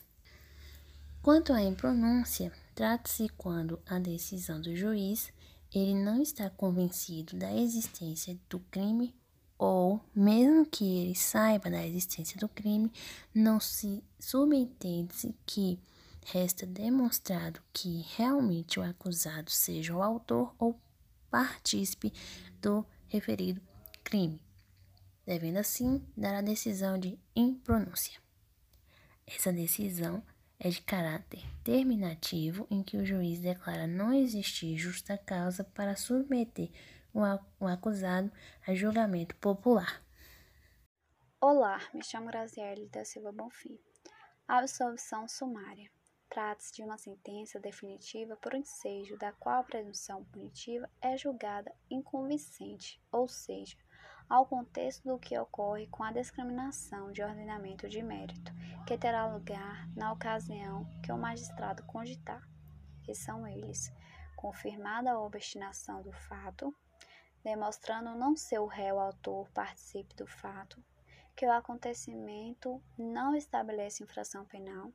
Quanto 1.22 1.53
à 1.53 1.62
impronúncia, 1.62 2.51
trata-se 2.74 3.29
quando 3.29 3.79
a 3.86 3.98
decisão 3.98 4.62
do 4.62 4.75
juiz 4.75 5.34
ele 5.74 5.94
não 5.94 6.22
está 6.22 6.50
convencido 6.50 7.36
da 7.36 7.53
existência 7.53 8.39
do 8.50 8.60
crime 8.60 9.13
ou, 9.58 10.00
mesmo 10.13 10.65
que 10.65 10.84
ele 10.84 11.15
saiba 11.15 11.70
da 11.70 11.86
existência 11.86 12.38
do 12.38 12.48
crime, 12.48 12.91
não 13.34 13.60
se 13.60 14.03
subentende 14.20 15.34
que 15.46 15.79
resta 16.25 16.65
demonstrado 16.65 17.62
que 17.72 18.05
realmente 18.15 18.79
o 18.79 18.84
acusado 18.84 19.50
seja 19.50 19.96
o 19.96 20.01
autor 20.01 20.53
ou 20.60 20.79
partícipe 21.29 22.12
do 22.62 22.86
referido 23.08 23.62
crime, 24.03 24.41
devendo 25.25 25.58
assim 25.58 26.05
dar 26.15 26.36
a 26.36 26.41
decisão 26.41 26.98
de 26.98 27.20
impronúncia. 27.36 28.20
Essa 29.25 29.51
decisão 29.51 30.24
é 30.60 30.70
de 30.70 30.82
caráter 30.82 31.44
terminativo 31.63 32.67
em 32.70 32.84
que 32.84 32.96
o 32.96 33.05
juiz 33.05 33.39
declara 33.39 33.88
não 33.88 34.13
existir 34.13 34.77
justa 34.77 35.17
causa 35.17 35.63
para 35.63 35.96
submeter 35.96 36.70
o 37.60 37.65
acusado 37.65 38.32
a 38.67 38.74
julgamento 38.74 39.36
popular. 39.38 40.03
Olá, 41.41 41.79
me 41.94 42.03
chamo 42.03 42.27
Graziele 42.27 42.88
da 42.89 43.03
Silva 43.05 43.32
Bonfim. 43.32 43.79
Absolvição 44.48 45.27
sumária. 45.27 45.89
Trata-se 46.29 46.74
de 46.74 46.84
uma 46.84 46.98
sentença 46.98 47.60
definitiva 47.60 48.36
por 48.38 48.53
ensejo 48.53 49.17
da 49.17 49.32
qual 49.34 49.62
a 49.62 49.63
presunção 49.63 50.25
punitiva 50.25 50.89
é 51.01 51.17
julgada 51.17 51.74
inconvincente, 51.89 53.01
ou 53.12 53.27
seja, 53.27 53.77
ao 54.29 54.46
contexto 54.46 55.03
do 55.03 55.20
que 55.20 55.38
ocorre 55.38 55.88
com 55.88 56.03
a 56.03 56.12
discriminação 56.12 57.12
de 57.12 57.22
ordenamento 57.22 57.88
de 57.88 58.01
mérito, 58.01 58.51
que 58.86 58.98
terá 58.98 59.27
lugar 59.27 59.88
na 59.96 60.12
ocasião 60.12 60.86
que 61.03 61.12
o 61.12 61.17
magistrado 61.17 61.84
cogitar, 61.84 62.41
que 63.03 63.13
são 63.13 63.48
eles, 63.48 63.94
confirmada 64.36 65.12
a 65.12 65.20
obstinação 65.20 66.01
do 66.01 66.12
fato, 66.12 66.74
demonstrando 67.44 68.15
não 68.15 68.36
ser 68.36 68.60
o 68.60 68.65
réu 68.65 69.00
autor 69.00 69.50
participe 69.51 70.15
do 70.15 70.25
fato, 70.25 70.84
que 71.36 71.46
o 71.46 71.51
acontecimento 71.51 72.82
não 72.98 73.36
estabelece 73.36 74.03
infração 74.03 74.46
penal, 74.46 74.91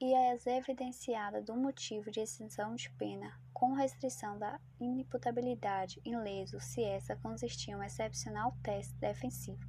e 0.00 0.14
é 0.14 0.36
evidenciada 0.56 1.40
do 1.40 1.54
motivo 1.56 2.10
de 2.10 2.20
extinção 2.20 2.74
de 2.74 2.90
pena, 2.90 3.38
com 3.52 3.72
restrição 3.72 4.38
da 4.38 4.60
inimputabilidade 4.80 6.00
em 6.04 6.16
leso 6.16 6.58
se 6.60 6.82
essa 6.82 7.16
consistir 7.16 7.70
em 7.70 7.76
um 7.76 7.82
excepcional 7.82 8.56
teste 8.62 8.94
defensivo. 8.96 9.66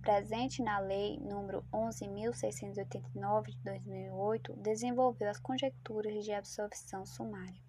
Presente 0.00 0.62
na 0.62 0.78
Lei 0.78 1.18
nº 1.18 1.64
11.689 1.72 3.50
de 3.50 3.58
2008, 3.62 4.56
desenvolveu 4.56 5.30
as 5.30 5.40
conjecturas 5.40 6.24
de 6.24 6.32
absolvição 6.32 7.06
sumária 7.06 7.64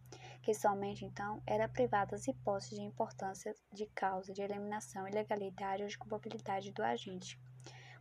que 0.45 0.53
somente 0.53 1.03
então 1.03 1.41
era 1.47 1.67
privada 1.67 2.11
das 2.11 2.27
hipóteses 2.27 2.77
de 2.77 2.85
importância 2.85 3.55
de 3.73 3.87
causa 3.87 4.31
de 4.31 4.43
eliminação, 4.43 5.07
ilegalidade 5.07 5.81
ou 5.81 5.89
de 5.89 5.97
culpabilidade 5.97 6.71
do 6.71 6.83
agente. 6.83 7.39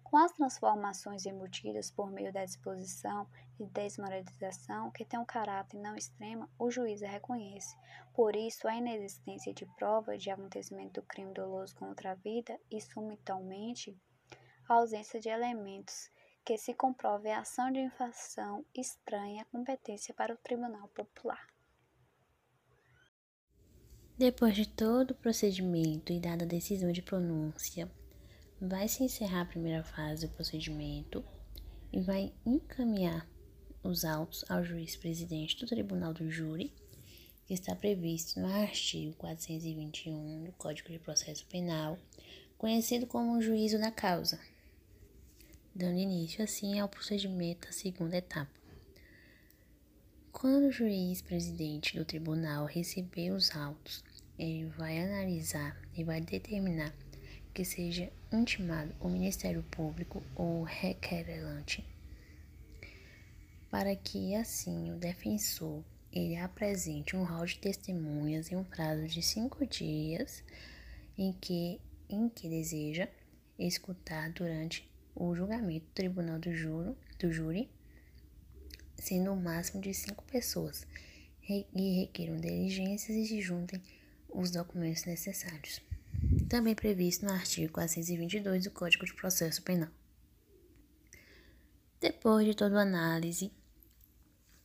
Com 0.04 0.18
as 0.18 0.32
transformações 0.32 1.26
embutidas 1.26 1.90
por 1.90 2.08
meio 2.08 2.32
da 2.32 2.44
disposição 2.44 3.26
e 3.58 3.66
desmoralização, 3.66 4.90
que 4.92 5.04
tem 5.04 5.18
um 5.18 5.25
caráter 5.25 5.76
não 5.80 5.96
extremo, 5.96 6.49
o 6.56 6.70
juiz 6.70 7.02
a 7.02 7.08
reconhece. 7.08 7.75
Por 8.12 8.37
isso, 8.37 8.68
a 8.68 8.76
inexistência 8.76 9.52
de 9.52 9.66
prova 9.66 10.16
de 10.16 10.30
acontecimento 10.30 11.00
do 11.00 11.06
crime 11.06 11.32
doloso 11.32 11.75
contra 11.75 12.12
a 12.12 12.14
vida 12.14 12.61
e, 12.70 12.80
sumitualmente, 12.80 13.99
a 14.68 14.75
ausência 14.75 15.18
de 15.18 15.28
elementos 15.28 16.11
que 16.44 16.56
se 16.58 16.75
comprove 16.75 17.30
a 17.30 17.40
ação 17.40 17.73
de 17.73 17.80
infração 17.80 18.64
estranha 18.75 19.42
à 19.42 19.44
competência 19.46 20.14
para 20.14 20.34
o 20.34 20.38
Tribunal 20.38 20.87
Popular. 20.88 21.44
Depois 24.16 24.54
de 24.54 24.68
todo 24.68 25.11
o 25.11 25.14
procedimento 25.16 26.12
e 26.12 26.20
dada 26.20 26.44
a 26.44 26.48
decisão 26.48 26.92
de 26.92 27.02
pronúncia, 27.02 27.90
vai 28.64 28.88
se 28.88 29.05
encerrar 29.05 29.42
a 29.42 29.46
primeira 29.46 29.85
fase 29.85 30.27
do 30.27 30.33
procedimento 30.33 31.24
e 31.92 32.00
vai 32.00 32.33
encaminhar 32.44 33.29
os 33.83 34.05
autos 34.05 34.44
ao 34.48 34.64
juiz 34.64 34.96
presidente 34.96 35.59
do 35.59 35.66
Tribunal 35.66 36.14
do 36.14 36.31
Júri, 36.31 36.72
que 37.46 37.53
está 37.53 37.74
previsto 37.74 38.40
no 38.40 38.46
artigo 38.46 39.14
421 39.16 40.44
do 40.44 40.53
Código 40.53 40.90
de 40.90 40.98
Processo 40.98 41.44
Penal, 41.46 41.98
conhecido 42.57 43.07
como 43.07 43.42
juízo 43.42 43.79
da 43.79 43.90
causa, 43.90 44.40
dando 45.74 45.98
início 45.98 46.42
assim 46.42 46.81
ao 46.81 46.88
procedimento 46.88 47.66
da 47.66 47.72
segunda 47.72 48.16
etapa. 48.16 48.50
Quando 50.33 50.68
o 50.68 50.72
juiz 50.72 51.20
presidente 51.20 51.98
do 51.98 52.05
tribunal 52.05 52.64
receber 52.64 53.31
os 53.31 53.55
autos, 53.55 54.03
ele 54.38 54.64
vai 54.70 54.98
analisar 54.98 55.79
e 55.94 56.03
vai 56.03 56.20
determinar 56.20 56.92
que 57.55 57.64
seja 57.64 58.12
intimado 58.33 58.95
o 59.01 59.09
Ministério 59.09 59.62
Público 59.71 60.23
ou 60.35 60.64
requerelante, 60.64 61.85
para 63.71 63.95
que 63.95 64.35
assim 64.35 64.93
o 64.93 64.97
defensor 64.97 65.83
ele 66.12 66.37
apresente 66.37 67.17
um 67.17 67.25
rol 67.25 67.47
de 67.47 67.59
testemunhas 67.59 68.51
em 68.51 68.57
um 68.57 68.64
prazo 68.64 69.07
de 69.07 69.23
cinco 69.23 69.64
dias 69.67 70.43
em 71.17 71.33
que, 71.33 71.81
em 72.09 72.29
que 72.29 72.49
deseja 72.49 73.09
escutar 73.59 74.31
durante 74.31 74.88
o 75.14 75.35
julgamento 75.35 75.87
do 75.87 75.93
Tribunal 75.93 76.38
do, 76.38 76.53
Juro, 76.53 76.97
do 77.19 77.33
Júri 77.33 77.71
sendo 78.97 79.33
o 79.33 79.37
máximo 79.37 79.83
de 79.83 79.93
cinco 79.93 80.25
pessoas, 80.25 80.87
e 81.47 82.01
requeram 82.01 82.40
diligências 82.40 83.17
e 83.17 83.27
se 83.27 83.40
juntem 83.40 83.83
os 84.31 84.51
documentos 84.51 85.05
necessários. 85.05 85.81
Também 86.48 86.74
previsto 86.74 87.24
no 87.24 87.33
artigo 87.33 87.72
422 87.72 88.64
do 88.64 88.70
Código 88.70 89.07
de 89.07 89.14
Processo 89.14 89.62
Penal. 89.62 89.88
Depois 92.00 92.46
de 92.46 92.54
toda 92.54 92.78
a 92.78 92.83
análise, 92.83 93.50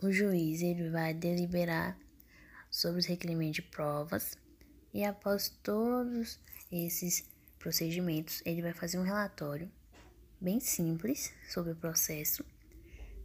o 0.02 0.12
juiz 0.12 0.62
ele 0.62 0.90
vai 0.90 1.14
deliberar 1.14 1.98
sobre 2.70 3.00
os 3.00 3.06
requerimentos 3.06 3.56
de 3.56 3.62
provas 3.62 4.38
e 4.94 5.04
após 5.04 5.50
todos 5.64 6.40
esses 6.72 7.28
procedimentos, 7.58 8.42
ele 8.46 8.62
vai 8.62 8.74
fazer 8.74 9.00
um 9.00 9.04
relatório 9.04 9.72
bem 10.40 10.60
simples 10.60 11.32
sobre 11.50 11.72
o 11.72 11.76
processo 11.76 12.44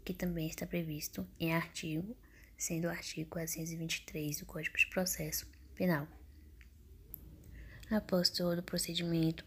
que 0.05 0.13
também 0.13 0.49
está 0.49 0.67
previsto 0.67 1.27
em 1.41 1.55
artigo, 1.55 2.17
sendo 2.59 2.87
o 2.87 2.91
artigo 2.91 3.31
423 3.31 4.39
do 4.39 4.47
Código 4.47 4.77
de 4.77 4.87
Processo 4.89 5.47
Penal. 5.75 6.07
Após 7.95 8.29
todo 8.29 8.59
o 8.59 8.63
procedimento, 8.63 9.45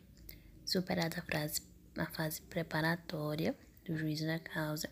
superada 0.64 1.20
a, 1.20 1.22
frase, 1.22 1.62
a 1.98 2.06
fase 2.06 2.42
preparatória 2.44 3.54
do 3.84 3.98
juízo 3.98 4.26
da 4.26 4.40
causa, 4.40 4.90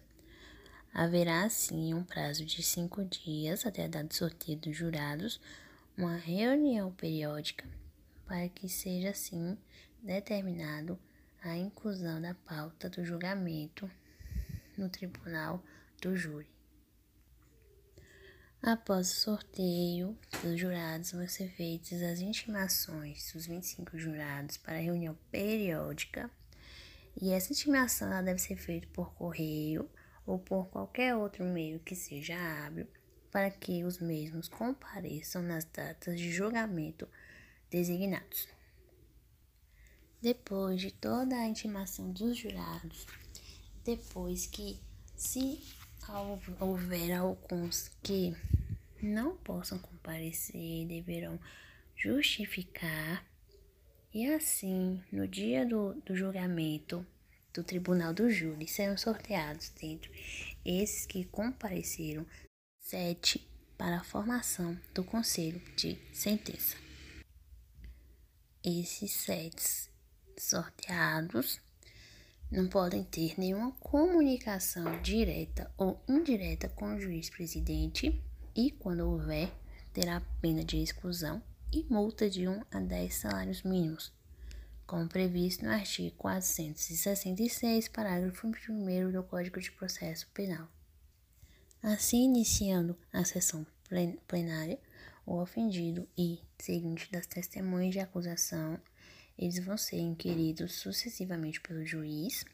haverá 0.94 1.46
assim 1.46 1.94
um 1.94 2.04
prazo 2.04 2.44
de 2.44 2.62
cinco 2.62 3.06
dias 3.06 3.65
até 3.65 3.86
a 3.86 3.88
data 3.88 4.10
de 4.10 4.15
sorteio 4.18 4.58
dos 4.58 4.76
jurados, 4.76 5.39
uma 5.98 6.18
reunião 6.18 6.91
periódica 6.91 7.65
para 8.26 8.50
que 8.50 8.68
seja 8.68 9.12
assim 9.12 9.58
determinado 10.04 11.00
a 11.41 11.56
inclusão 11.56 12.22
da 12.22 12.34
pauta 12.34 12.89
do 12.89 13.06
julgamento 13.06 13.89
no 14.78 14.89
tribunal 14.89 15.63
do 16.02 16.13
júri. 16.18 16.50
Após 18.62 19.12
o 19.12 19.15
sorteio 19.15 20.18
dos 20.41 20.60
jurados, 20.60 21.12
vão 21.12 21.28
ser 21.28 21.50
feitas 21.50 22.02
as 22.02 22.20
intimações 22.20 23.32
dos 23.32 23.46
25 23.46 23.98
jurados 23.98 24.58
para 24.58 24.78
reunião 24.78 25.15
periódica. 25.30 26.30
E 27.22 27.32
essa 27.32 27.54
intimação 27.54 28.12
ela 28.12 28.22
deve 28.22 28.39
ser 28.39 28.58
feita 28.58 28.88
por 28.91 29.13
correio 29.13 29.89
ou 30.26 30.39
por 30.39 30.68
qualquer 30.68 31.15
outro 31.15 31.46
meio 31.46 31.80
que 31.80 31.96
seja 31.96 32.36
hábil 32.36 32.88
para 33.36 33.52
que 33.52 33.84
os 33.84 34.00
mesmos 34.00 34.48
compareçam 34.48 35.41
nas 35.41 35.65
datas 35.65 36.18
de 36.18 36.32
julgamento 36.32 37.06
designados. 37.70 38.48
Depois 40.22 40.80
de 40.80 40.89
toda 40.89 41.36
a 41.36 41.46
intimação 41.46 42.12
dos 42.12 42.38
jurados, 42.38 43.06
depois 43.84 44.48
que, 44.48 44.80
se 45.15 45.62
houver 46.60 47.13
alguns 47.13 47.89
que 48.04 48.36
não 49.02 49.36
possam 49.38 49.80
comparecer, 49.80 50.88
deverão 50.88 51.39
justificar, 51.96 53.26
e 54.13 54.34
assim, 54.34 55.04
no 55.12 55.28
dia 55.28 55.65
do, 55.65 55.94
do 56.06 56.15
julgamento 56.15 57.06
do 57.54 57.63
Tribunal 57.63 58.13
do 58.13 58.30
Júri, 58.30 58.68
serão 58.68 58.98
sorteados 58.98 59.70
dentro 59.70 60.12
esses 60.63 61.06
que 61.06 61.26
compareceram 61.26 62.26
sete 62.80 63.46
para 63.78 63.98
a 63.98 64.04
formação 64.04 64.80
do 64.94 65.04
Conselho 65.04 65.62
de 65.76 65.98
Sentença. 66.13 66.78
Esses 68.63 69.12
sete 69.12 69.89
sorteados 70.38 71.60
não 72.51 72.67
podem 72.67 73.03
ter 73.03 73.39
nenhuma 73.39 73.71
comunicação 73.73 75.01
direta 75.01 75.71
ou 75.77 76.01
indireta 76.08 76.69
com 76.69 76.95
o 76.95 76.99
juiz 76.99 77.29
presidente 77.29 78.21
e, 78.55 78.71
quando 78.71 79.10
houver, 79.10 79.51
terá 79.91 80.21
pena 80.41 80.63
de 80.63 80.77
exclusão 80.77 81.41
e 81.71 81.86
multa 81.89 82.29
de 82.29 82.47
1 82.47 82.62
a 82.71 82.79
10 82.79 83.13
salários 83.13 83.63
mínimos, 83.63 84.13
como 84.86 85.10
previsto 85.10 85.65
no 85.65 85.71
artigo 85.71 86.15
466, 86.17 87.88
parágrafo 87.89 88.47
1 88.47 89.12
do 89.12 89.23
Código 89.23 89.60
de 89.60 89.71
Processo 89.71 90.27
Penal. 90.34 90.67
Assim, 91.81 92.25
iniciando 92.25 92.97
a 93.12 93.23
sessão 93.23 93.65
plenária, 94.27 94.79
o 95.25 95.41
ofendido 95.41 96.08
e 96.17 96.39
seguinte 96.60 97.12
das 97.12 97.25
testemunhas 97.25 97.93
de 97.93 97.99
acusação, 97.99 98.79
eles 99.38 99.60
vão 99.60 99.78
ser 99.78 99.98
inquiridos 99.98 100.76
sucessivamente 100.76 101.60
pelo 101.62 101.86
juiz, 101.86 102.45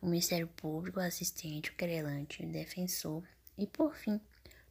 o 0.00 0.06
Ministério 0.06 0.48
Público, 0.48 0.98
o 0.98 1.02
assistente, 1.02 1.70
o 1.70 1.74
querelante, 1.74 2.44
o 2.44 2.52
defensor 2.52 3.22
e, 3.56 3.66
por 3.66 3.94
fim, 3.94 4.20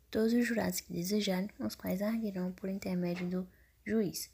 todos 0.09 0.33
os 0.33 0.45
jurados 0.45 0.79
que 0.79 0.93
desejarem, 0.93 1.49
os 1.59 1.75
quais 1.75 2.01
arguirão 2.01 2.51
por 2.51 2.69
intermédio 2.69 3.29
do 3.29 3.47
juiz, 3.85 4.29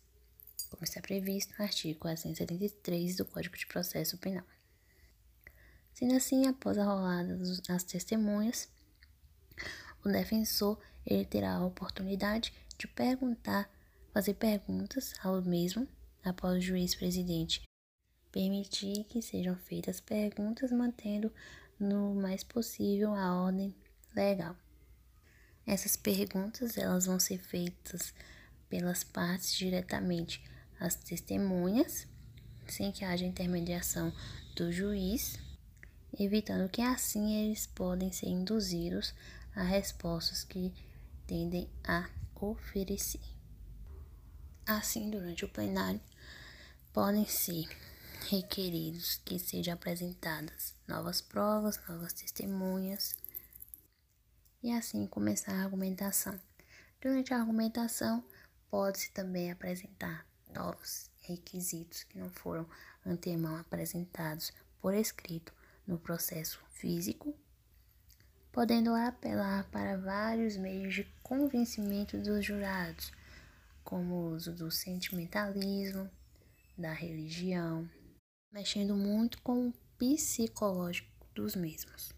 como 0.69 0.83
está 0.83 1.01
previsto 1.01 1.53
no 1.57 1.65
artigo 1.65 1.99
473 1.99 3.15
do 3.15 3.25
Código 3.25 3.57
de 3.57 3.65
Processo 3.67 4.17
Penal. 4.17 4.45
Sendo 5.93 6.15
assim, 6.15 6.47
após 6.47 6.77
a 6.77 6.83
rolada 6.83 7.37
das 7.67 7.83
testemunhas, 7.83 8.67
o 10.03 10.09
defensor 10.09 10.79
ele 11.05 11.25
terá 11.25 11.53
a 11.55 11.65
oportunidade 11.65 12.53
de 12.77 12.87
perguntar, 12.87 13.69
fazer 14.11 14.33
perguntas 14.33 15.13
ao 15.23 15.41
mesmo 15.41 15.87
após 16.23 16.57
o 16.57 16.61
juiz 16.61 16.95
presidente 16.95 17.61
permitir 18.31 19.03
que 19.05 19.21
sejam 19.21 19.55
feitas 19.55 19.99
perguntas 19.99 20.71
mantendo 20.71 21.31
no 21.79 22.15
mais 22.15 22.43
possível 22.43 23.13
a 23.13 23.43
ordem 23.43 23.75
legal. 24.15 24.55
Essas 25.65 25.95
perguntas 25.95 26.77
elas 26.77 27.05
vão 27.05 27.19
ser 27.19 27.37
feitas 27.37 28.13
pelas 28.67 29.03
partes 29.03 29.55
diretamente 29.55 30.43
às 30.79 30.95
testemunhas, 30.95 32.07
sem 32.67 32.91
que 32.91 33.05
haja 33.05 33.25
intermediação 33.25 34.11
do 34.55 34.71
juiz, 34.71 35.37
evitando 36.19 36.69
que 36.69 36.81
assim 36.81 37.45
eles 37.45 37.67
podem 37.67 38.11
ser 38.11 38.27
induzidos 38.27 39.13
a 39.55 39.63
respostas 39.63 40.43
que 40.43 40.73
tendem 41.27 41.69
a 41.83 42.09
oferecer. 42.35 43.21
Assim, 44.65 45.09
durante 45.09 45.45
o 45.45 45.49
plenário, 45.49 46.01
podem 46.93 47.25
ser 47.25 47.67
requeridos 48.29 49.19
que 49.25 49.39
sejam 49.39 49.73
apresentadas 49.73 50.75
novas 50.87 51.21
provas, 51.21 51.79
novas 51.89 52.13
testemunhas 52.13 53.15
e 54.61 54.71
assim 54.71 55.07
começar 55.07 55.53
a 55.53 55.63
argumentação. 55.63 56.39
Durante 57.01 57.33
a 57.33 57.39
argumentação, 57.39 58.23
pode-se 58.69 59.11
também 59.11 59.51
apresentar 59.51 60.25
novos 60.53 61.09
requisitos 61.21 62.03
que 62.03 62.19
não 62.19 62.29
foram 62.29 62.65
antemão 63.03 63.57
apresentados 63.57 64.53
por 64.79 64.93
escrito 64.93 65.51
no 65.87 65.97
processo 65.97 66.59
físico, 66.73 67.35
podendo 68.51 68.93
apelar 68.93 69.63
para 69.71 69.97
vários 69.97 70.55
meios 70.57 70.93
de 70.93 71.03
convencimento 71.23 72.17
dos 72.17 72.45
jurados, 72.45 73.11
como 73.83 74.13
o 74.13 74.35
uso 74.35 74.53
do 74.53 74.69
sentimentalismo, 74.69 76.09
da 76.77 76.91
religião, 76.91 77.89
mexendo 78.51 78.95
muito 78.95 79.41
com 79.41 79.67
o 79.67 79.73
psicológico 79.97 81.09
dos 81.33 81.55
mesmos. 81.55 82.11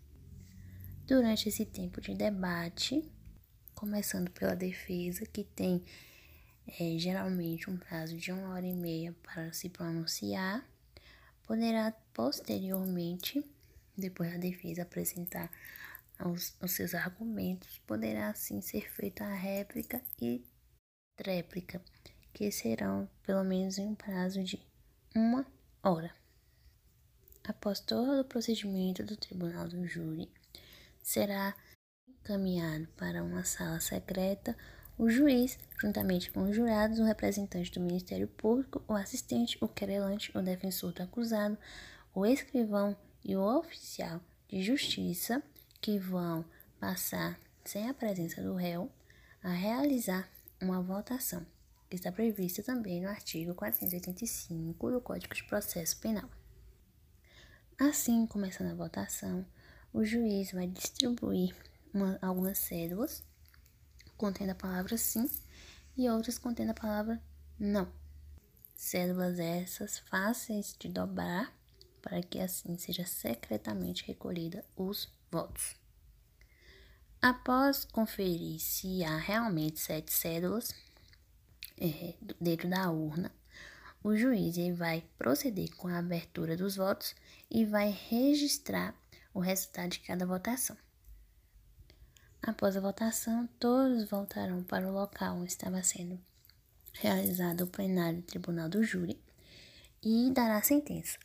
Durante 1.05 1.49
esse 1.49 1.65
tempo 1.65 2.01
de 2.01 2.15
debate, 2.15 3.09
começando 3.73 4.31
pela 4.31 4.55
defesa, 4.55 5.25
que 5.25 5.43
tem 5.43 5.83
é, 6.67 6.97
geralmente 6.97 7.69
um 7.69 7.77
prazo 7.77 8.17
de 8.17 8.31
uma 8.31 8.53
hora 8.53 8.65
e 8.65 8.73
meia 8.73 9.15
para 9.21 9.53
se 9.53 9.69
pronunciar, 9.69 10.67
poderá 11.43 11.91
posteriormente, 12.13 13.43
depois 13.95 14.31
da 14.31 14.37
defesa 14.37 14.81
apresentar 14.81 15.51
os, 16.25 16.55
os 16.61 16.71
seus 16.71 16.95
argumentos, 16.95 17.77
poderá 17.85 18.29
assim 18.29 18.61
ser 18.61 18.89
feita 18.91 19.23
a 19.23 19.33
réplica 19.33 20.01
e 20.19 20.43
tréplica, 21.15 21.81
que 22.35 22.51
serão 22.51 23.07
pelo 23.25 23.45
menos 23.45 23.77
em 23.77 23.87
um 23.87 23.95
prazo 23.95 24.43
de 24.43 24.61
uma 25.15 25.47
hora. 25.81 26.13
Após 27.45 27.79
todo 27.79 28.19
o 28.19 28.25
procedimento 28.25 29.03
do 29.03 29.15
tribunal 29.15 29.69
do 29.69 29.87
júri, 29.87 30.29
será 31.01 31.55
encaminhado 32.05 32.89
para 32.97 33.23
uma 33.23 33.45
sala 33.45 33.79
secreta 33.79 34.55
o 34.97 35.09
juiz, 35.09 35.57
juntamente 35.79 36.29
com 36.29 36.43
os 36.43 36.55
jurados, 36.55 36.99
o 36.99 37.05
representante 37.05 37.71
do 37.71 37.79
Ministério 37.79 38.27
Público, 38.27 38.83
o 38.85 38.93
assistente, 38.93 39.57
o 39.61 39.67
querelante, 39.69 40.37
o 40.37 40.41
defensor 40.41 40.91
do 40.91 41.03
acusado, 41.03 41.57
o 42.13 42.25
escrivão 42.25 42.97
e 43.23 43.35
o 43.35 43.41
oficial 43.41 44.19
de 44.49 44.61
justiça, 44.61 45.41
que 45.81 45.97
vão 45.97 46.43
passar, 46.79 47.39
sem 47.63 47.89
a 47.89 47.93
presença 47.93 48.41
do 48.41 48.55
réu, 48.55 48.91
a 49.41 49.51
realizar 49.51 50.29
uma 50.61 50.81
votação, 50.81 51.45
está 51.95 52.11
prevista 52.11 52.61
também 52.61 53.01
no 53.01 53.09
artigo 53.09 53.55
485 53.55 54.91
do 54.91 55.01
Código 55.01 55.33
de 55.33 55.43
Processo 55.43 55.97
Penal. 55.99 56.29
Assim, 57.77 58.25
começando 58.27 58.71
a 58.71 58.75
votação, 58.75 59.45
o 59.91 60.03
juiz 60.03 60.51
vai 60.51 60.67
distribuir 60.67 61.55
uma, 61.93 62.17
algumas 62.21 62.57
cédulas 62.59 63.23
contendo 64.17 64.51
a 64.51 64.55
palavra 64.55 64.97
sim 64.97 65.29
e 65.97 66.09
outras 66.09 66.37
contendo 66.37 66.71
a 66.71 66.75
palavra 66.75 67.21
não. 67.59 67.91
Cédulas 68.75 69.39
essas 69.39 69.99
fáceis 69.99 70.75
de 70.79 70.89
dobrar 70.89 71.53
para 72.01 72.21
que 72.21 72.39
assim 72.39 72.77
seja 72.77 73.05
secretamente 73.05 74.05
recolhida 74.05 74.63
os 74.75 75.09
votos. 75.31 75.75
Após 77.21 77.85
conferir 77.85 78.59
se 78.59 79.03
há 79.03 79.17
realmente 79.17 79.79
sete 79.79 80.13
cédulas 80.13 80.71
é, 81.79 82.13
dentro 82.39 82.69
da 82.69 82.89
urna, 82.89 83.31
o 84.03 84.15
juiz 84.15 84.57
ele 84.57 84.73
vai 84.73 85.03
proceder 85.17 85.75
com 85.75 85.87
a 85.87 85.97
abertura 85.97 86.55
dos 86.55 86.75
votos 86.75 87.15
e 87.49 87.65
vai 87.65 87.89
registrar 88.09 88.93
o 89.33 89.39
resultado 89.39 89.89
de 89.89 89.99
cada 89.99 90.25
votação. 90.25 90.77
Após 92.41 92.77
a 92.77 92.81
votação, 92.81 93.49
todos 93.59 94.07
voltarão 94.07 94.63
para 94.63 94.87
o 94.87 94.93
local 94.93 95.37
onde 95.37 95.51
estava 95.51 95.81
sendo 95.81 96.19
realizado 96.93 97.61
o 97.61 97.67
plenário 97.67 98.19
do 98.19 98.25
Tribunal 98.25 98.69
do 98.69 98.83
Júri 98.83 99.19
e 100.03 100.29
dará 100.31 100.57
a 100.57 100.63
sentença. 100.63 101.17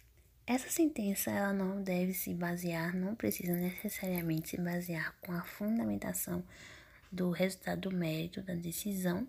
Essa 0.47 0.71
sentença 0.71 1.31
ela 1.31 1.53
não 1.53 1.83
deve 1.83 2.15
se 2.15 2.35
basear, 2.35 2.97
não 2.97 3.15
precisa 3.15 3.53
necessariamente 3.53 4.49
se 4.49 4.61
basear 4.61 5.15
com 5.21 5.33
a 5.33 5.43
fundamentação 5.43 6.43
do 7.13 7.31
resultado 7.31 7.91
do 7.91 7.97
mérito 7.97 8.43
da 8.43 8.55
decisão, 8.55 9.29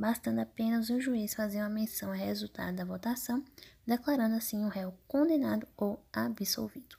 bastando 0.00 0.40
apenas 0.40 0.88
o 0.88 0.98
juiz 0.98 1.34
fazer 1.34 1.58
uma 1.58 1.68
menção 1.68 2.08
ao 2.08 2.16
resultado 2.16 2.74
da 2.74 2.86
votação, 2.86 3.44
declarando 3.86 4.34
assim 4.34 4.64
o 4.64 4.68
réu 4.68 4.94
condenado 5.06 5.68
ou 5.76 6.02
absolvido. 6.10 6.96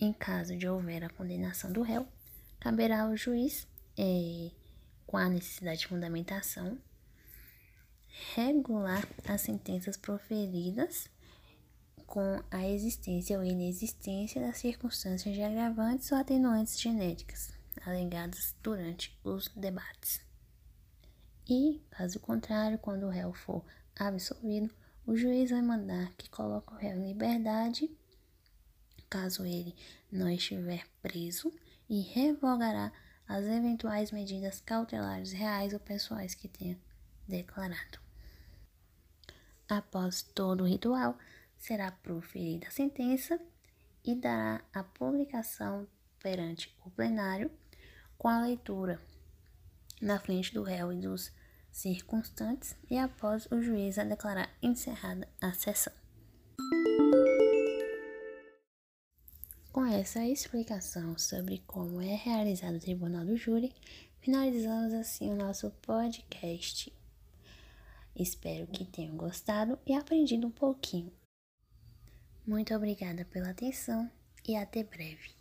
Em 0.00 0.14
caso 0.14 0.56
de 0.56 0.66
houver 0.66 1.04
a 1.04 1.10
condenação 1.10 1.70
do 1.70 1.82
réu, 1.82 2.08
caberá 2.58 3.02
ao 3.02 3.14
juiz, 3.14 3.68
é, 3.98 4.50
com 5.06 5.18
a 5.18 5.28
necessidade 5.28 5.80
de 5.80 5.88
fundamentação, 5.88 6.78
regular 8.34 9.06
as 9.28 9.42
sentenças 9.42 9.98
proferidas 9.98 11.10
com 12.06 12.42
a 12.50 12.66
existência 12.66 13.36
ou 13.36 13.44
inexistência 13.44 14.40
das 14.40 14.56
circunstâncias 14.56 15.34
de 15.34 15.42
agravantes 15.42 16.10
ou 16.12 16.16
atenuantes 16.16 16.80
genéticas 16.80 17.52
alegadas 17.84 18.54
durante 18.62 19.18
os 19.22 19.48
debates. 19.48 20.25
E, 21.48 21.80
caso 21.90 22.18
contrário, 22.18 22.78
quando 22.78 23.04
o 23.04 23.10
réu 23.10 23.32
for 23.32 23.64
absolvido, 23.94 24.74
o 25.06 25.16
juiz 25.16 25.50
vai 25.50 25.62
mandar 25.62 26.12
que 26.16 26.28
coloque 26.28 26.72
o 26.72 26.76
réu 26.76 26.98
em 26.98 27.06
liberdade, 27.06 27.88
caso 29.08 29.44
ele 29.44 29.74
não 30.10 30.28
estiver 30.28 30.84
preso, 31.00 31.52
e 31.88 32.00
revogará 32.00 32.92
as 33.28 33.44
eventuais 33.44 34.10
medidas 34.10 34.60
cautelares 34.60 35.32
reais 35.32 35.72
ou 35.72 35.78
pessoais 35.78 36.34
que 36.34 36.48
tenha 36.48 36.76
declarado. 37.28 38.00
Após 39.68 40.22
todo 40.22 40.62
o 40.62 40.66
ritual, 40.66 41.16
será 41.56 41.92
proferida 41.92 42.66
a 42.66 42.72
sentença 42.72 43.40
e 44.04 44.14
dará 44.14 44.64
a 44.72 44.82
publicação 44.82 45.86
perante 46.20 46.76
o 46.84 46.90
plenário 46.90 47.50
com 48.18 48.28
a 48.28 48.40
leitura 48.40 49.00
na 50.00 50.18
frente 50.18 50.52
do 50.52 50.62
réu 50.62 50.92
e 50.92 50.96
dos 50.96 51.32
circunstantes 51.70 52.74
e 52.90 52.96
após 52.96 53.46
o 53.52 53.60
juiz 53.60 53.98
a 53.98 54.04
declarar 54.04 54.50
encerrada 54.62 55.28
a 55.40 55.52
sessão. 55.52 55.92
Com 59.70 59.84
essa 59.84 60.24
explicação 60.24 61.18
sobre 61.18 61.62
como 61.66 62.00
é 62.00 62.14
realizado 62.14 62.76
o 62.76 62.80
Tribunal 62.80 63.26
do 63.26 63.36
Júri, 63.36 63.74
finalizamos 64.20 64.94
assim 64.94 65.30
o 65.30 65.36
nosso 65.36 65.70
podcast. 65.82 66.90
Espero 68.14 68.66
que 68.66 68.86
tenham 68.86 69.16
gostado 69.16 69.78
e 69.86 69.92
aprendido 69.92 70.46
um 70.46 70.50
pouquinho. 70.50 71.12
Muito 72.46 72.74
obrigada 72.74 73.26
pela 73.26 73.50
atenção 73.50 74.10
e 74.48 74.56
até 74.56 74.82
breve. 74.82 75.35